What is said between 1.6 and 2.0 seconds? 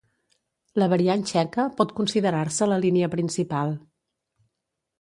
pot